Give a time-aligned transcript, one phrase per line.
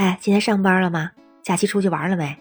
[0.00, 1.10] 哎，今天上班了吗？
[1.42, 2.34] 假期出去玩了没？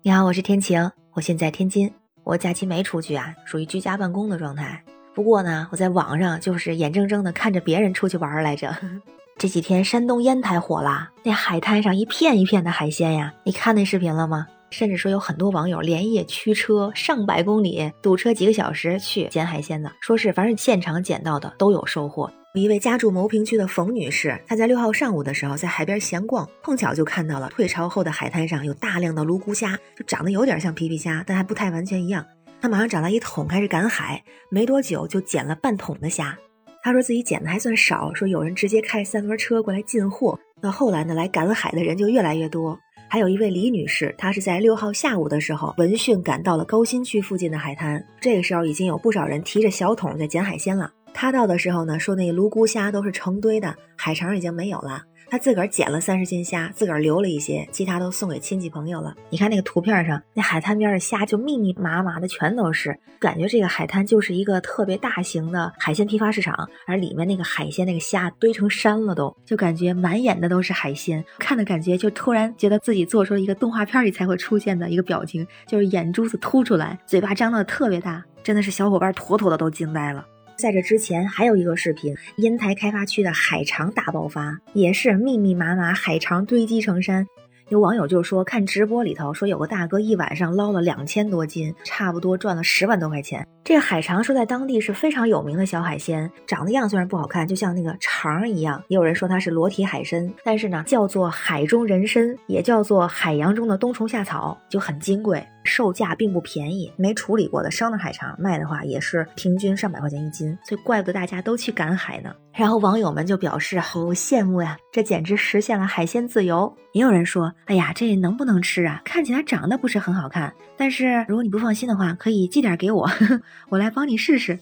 [0.00, 1.92] 你好，我是天晴，我现在天津。
[2.22, 4.80] 我假期没出去啊，属于居家办公的状态。
[5.12, 8.76] 不过呢，我在网上就是眼睁睁的看着别人出去玩来着。
[9.36, 14.46] 这几天山东烟台火了，那海滩上一片一片的海鲜呀，你看那视频了吗？
[14.70, 22.30] 甚至说有很多网友连夜驱车上百公里，堵车几个小时去捡海鲜的，说是凡是现场捡到的都有收获。
[22.52, 32.26] 一位家住牟平区的冯女士，她在六号上午的时候在海边闲逛，碰巧就看到了退潮后的海滩上有大量的泸沽虾，就长得有点像皮皮虾，但还不太完全一样。
[32.60, 36.36] 她马上找来一桶开始赶海，没多久就捡了半桶的虾。
[36.82, 40.36] 她说自己捡的还算少，说有人直接开三轮车过来进货。
[40.60, 42.76] 那后来呢，来赶海的人就越来越多。
[43.08, 50.90] 还有一位李女士，她是在六号下午的时候闻讯赶到了高新区附近的海滩，这个时候已经有不少人提着小桶在捡海鲜了。
[51.12, 55.02] 他到的时候呢，说那泸沽虾都是成堆的，海肠已经没有了。
[55.28, 59.14] 他自个儿捡了三十斤虾，自个儿留了一些，其他都送给亲戚朋友了。
[59.28, 80.26] 你看那个图片上，那海滩边的虾就密密麻麻的，全都是，感觉这个海滩就是一个特别大型的海鲜批发市场，而里面那个海鲜那个虾堆成山了，都就感觉满眼的都是海鲜，看的感觉就突然觉得自己做出了一个动画片里才会出现的一个表情，就是眼珠子凸出来，嘴巴张得特别大，真的是小伙伴妥妥的都惊呆了。
[80.60, 87.26] 在这之前还有一个视频，烟台开发区的海肠大爆发，也是密密麻麻海肠堆积成山。
[87.70, 93.46] 有网友就说，看直播里头说有个大哥一晚上捞了两千多斤，差不多赚了十万多块钱。
[93.62, 98.82] 这个海肠说在当地是非常有名的小海鲜，长得样虽然不好看，就像那个肠一样。
[98.88, 105.40] 也有人说它是裸体海参，但是呢，叫做海中人参，也叫做海洋中的冬虫夏草，就很金贵。
[105.70, 112.34] 售价并不便宜，没处理过的生的海肠卖的话也是平均上百块钱一斤，所以怪不得大家都去赶海呢。
[112.52, 116.74] 然后网友们就表示好羡慕呀，这简直实现了海鲜自由。
[116.92, 119.00] 也有人说，哎呀，这能不能吃啊？
[119.04, 123.08] 看起来长得不是很好看，但是如果你不放心的话，可以寄点给我，
[123.70, 124.58] 我来帮你试试。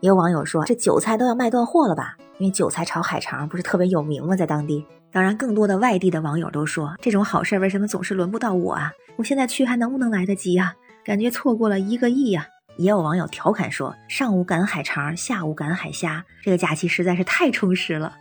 [0.00, 2.16] 也有网友说，这韭菜都要卖断货了吧？
[2.38, 4.36] 因为韭菜炒海肠不是特别有名吗？
[4.36, 4.86] 在当地。
[5.12, 8.90] 当然，更多的外地的网友都说，这种好事为什么总是轮不到我啊？
[9.16, 10.74] 我现在去还能不能来得及呀？
[11.04, 12.46] 感觉错过了一个亿呀！
[12.78, 18.14] 也有网友调侃说，上午赶海肠，下午赶海虾，这个假期实在是太充实了。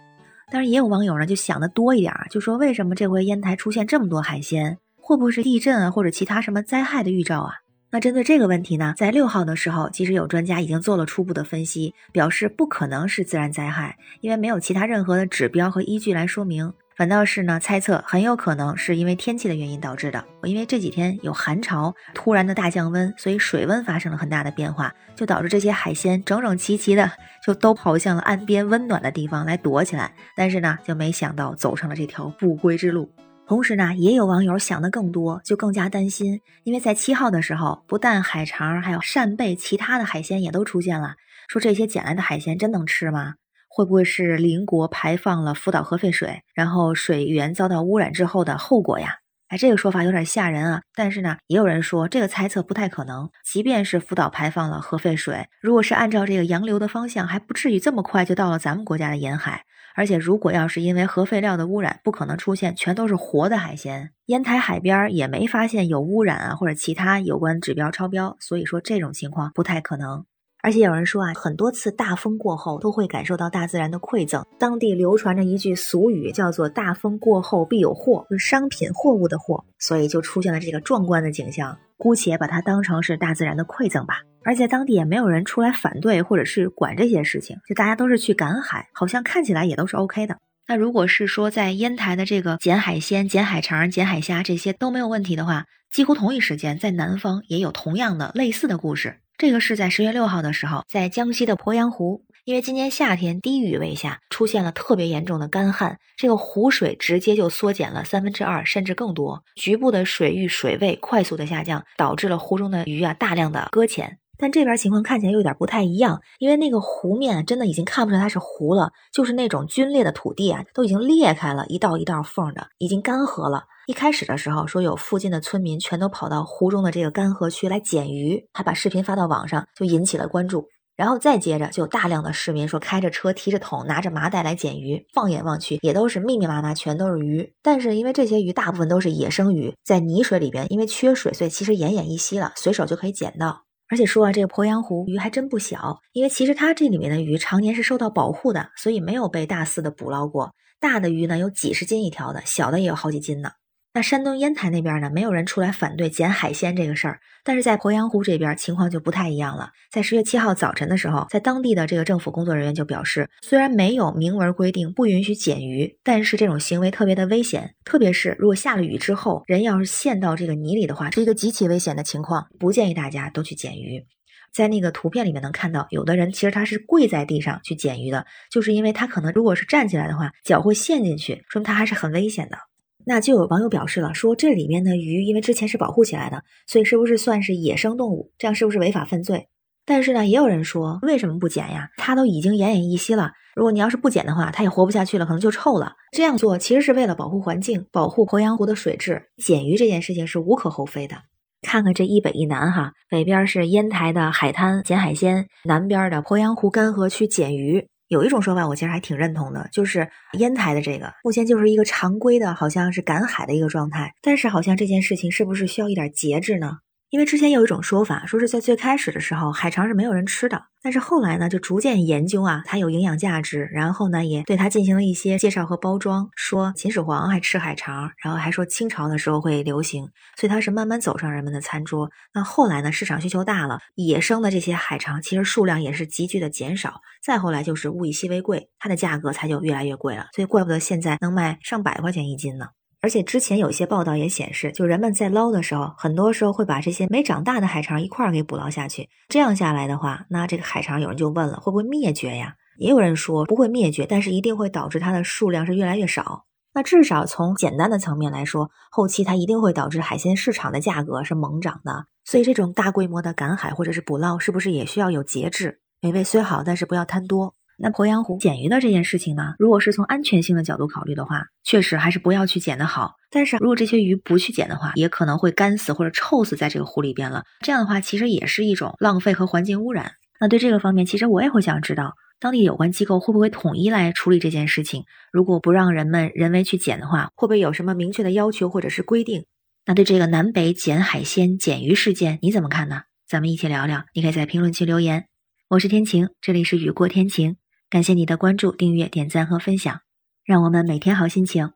[0.52, 4.78] 当然，也有网友呢就想的多一点，就说为什么这回烟台出现这么多海鲜？
[4.98, 7.54] 会不会是地震啊，或者其他什么灾害的预兆啊？
[7.92, 16.74] 那针对这个问题呢，在六号的时候，其实有专家已经做了初步的分析，表示不可能是自然灾害，因为没有其他任何的指标和依据来说明。
[16.96, 20.24] 反倒是呢，猜测很有可能是因为天气的原因导致的。
[20.44, 27.10] 因为这几天有寒潮，突然的大降温，所以水温发生了很大的变化，就导致这些海鲜整整齐齐的
[27.46, 30.14] 就都跑向了岸边温暖的地方来躲起来。
[30.36, 33.10] 但是呢，就没想到走上了这条不归之路。
[33.48, 41.16] 同时呢，也有网友想的更多，就更加担心，因为在七号的时候，不但海肠，还有扇贝，其他的海鲜也都出现了。
[41.48, 43.34] 说这些捡来的海鲜真能吃吗？
[43.74, 49.20] 会不会是邻国排放了福岛核废水，然后水源遭到污染之后的后果呀？
[49.48, 50.82] 哎，这个说法有点吓人啊。
[50.94, 53.30] 但是呢，也有人说这个猜测不太可能。
[53.46, 59.64] 即便是福岛排放了核废水，如果是按照这个洋流的方向，还不至于这么快就到了咱们国家的沿海。
[59.94, 64.12] 而且，如果要是因为核废料的污染，不可能出现全都是活的海鲜。
[64.28, 70.26] 烟台海边也没发现有污染啊，或者其他有关指标超标，所以说这种情况不太可能。
[70.64, 74.46] 而且有人说啊，很多次大风过后都会感受到大自然的馈赠。
[74.60, 81.78] 当地流传着一句俗语，叫做“大风过后必有货”，就是商品货物的货，所以就出现了这个壮观的景象。
[81.98, 84.22] 姑且把它当成是大自然的馈赠吧。
[84.44, 90.38] 而且当地也没有人出来反对或者是管这些事情，就大家都是去赶海，好像看起来也都是 OK 的。
[90.68, 99.18] 那如果是说在烟台的这个捡海鲜、捡海肠、捡海虾这些都没有问题的话，几乎同一时间在南方也有同样的类似的故事。
[99.42, 114.20] 这个是在十月六号的时候，在江西的鄱阳湖，因为今年夏天低雨位下，出现了特别严重的干旱，这个湖水直接就缩减了三分之二，甚至更多，局部的水域水位快速的下降，导致了湖中的鱼啊大量的搁浅。
[114.42, 123.66] 但这边情况看起来又有点不太一样，因为那个湖面真的已经看不出来它是湖了，就是那种龟裂的土地啊，都已经裂开了一道一道缝的，已经干涸了。
[123.86, 130.66] 一开始的时候说有附近的村民全都跑到湖中的这个干涸区来捡鱼，还把视频发到网上，就引起了关注。
[130.98, 137.54] 然后再接着就有大量的市民说开着车提着桶拿着麻袋来捡鱼，放眼望去也都是密密麻麻，全都是鱼。
[137.64, 143.64] 但是因为这些鱼大部分都是野生鱼，在泥水里边，因为缺水，所以其实奄奄一息了，随手就可以捡到。
[143.92, 150.54] 而且说啊，这个鄱阳湖鱼还真不小，因为其实它这里面的鱼常年是受到保护的，所以没有被大肆的捕捞过。
[150.80, 153.52] 大的鱼呢有几十斤一条的，小的也有好几斤呢。
[153.94, 159.72] 那山东烟台那边呢，没有人出来反对捡海鲜这个事儿，但是在鄱阳湖这边情况就不太一样了。
[159.92, 174.06] 在十月七号早晨的时候，在当地的这个政府工作人员就表示，虽然没有明文规定不允许捡鱼，但是这种行为特别的危险，特别是如果下了雨之后，人要是陷到这个泥里的话，是一个极其危险的情况，不建议大家都去捡鱼。
[174.54, 182.58] 在那个图片里面能看到，有的人其实他是跪在地上去捡鱼的，就是因为他可能如果是站起来的话，脚会陷进去，说明他还是很危险的。
[183.06, 188.32] 那就有网友表示了，说这里面的鱼因为之前是保护起来的，所以是不是算是野生动物？
[188.38, 189.48] 这样是不是违法犯罪？
[189.86, 191.90] 但是呢，也有人说，为什么不捡呀？
[191.98, 195.94] 它都已经奄奄一息了，如果你要是不捡的话，它也活不下去了，可能就臭了。
[196.12, 199.24] 这样做其实是为了保护环境，保护鄱阳湖的水质。
[199.38, 201.16] 捡鱼这件事情是无可厚非的。
[201.62, 207.88] 看看这一北一南哈，北边是烟台的海滩捡海鲜，南边的鄱阳湖干涸区捡鱼。
[208.12, 214.14] 有一种说法，我其实还挺认同的，就是烟台的这个目前就是一个常规的，好像是赶海的一个状态。
[214.22, 216.80] 但是好像这件事情是不是需要一点节制呢？
[217.12, 220.64] 因为之前有一种说法，说是在最开始的时候，海肠是没有人吃的。
[220.82, 230.06] 但是后来呢，就逐渐研究啊，它有营养价值，然后呢，也对它进行了一些介绍和包装，说秦始皇还吃海肠，然后还说清朝的时候会流行，
[230.38, 232.10] 所以它是慢慢走上人们的餐桌。
[232.34, 237.02] 那后来呢，市场需求大了，野生的这些海肠其实数量也是急剧的减少。
[237.22, 240.28] 再后来就是物以稀为贵，它的价格才就越来越贵了。
[240.34, 242.68] 所以怪不得现在能卖上百块钱一斤呢。
[243.02, 249.10] 而且之前有一些报道也显示，就人们在捞的时候，很多时候会把这些没长大的海肠一块儿给捕捞下去。
[249.28, 252.56] 这样下来的话，那这个海肠有人就问了，会不会灭绝呀？
[252.78, 256.46] 也有人说不会灭绝，但是一定会导致它的数量是越来越少。
[256.74, 262.06] 那至少从简单的层面来说，后期它一定会导致海鲜市场的价格是猛涨的。
[262.24, 265.82] 所以这种大规模的赶海或者是捕捞，是不是也需要有节制？
[266.02, 267.56] 美味虽好，但是不要贪多。
[267.82, 273.16] 那鄱阳湖捡鱼的这件事情呢，如果是从安全性的角度考虑的话，确实还是不要去捡的好。
[273.32, 277.44] 但是如果这些鱼不去捡的话，也可能会干死或者臭死在这个湖里边了。
[277.62, 280.12] 这样的话，其实也是一种浪费和环境污染。
[280.40, 285.06] 那对这个方面，其实我也会想知道，当地有关机构会不会统一来处理这件事情？
[285.32, 289.46] 如果不让人们人为去捡的话，会不会有什么明确的要求或者是规定？
[289.86, 293.04] 那对这个南北捡海鲜、捡鱼事件，你怎么看呢？
[293.28, 294.04] 咱们一起聊聊。
[294.14, 295.26] 你可以在评论区留言。
[295.70, 297.56] 我是天晴，这里是雨过天晴。
[297.92, 300.00] 感谢你的关注、订阅、点赞和分享，
[300.46, 301.74] 让我们每天好心情。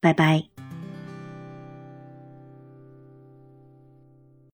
[0.00, 0.67] 拜拜。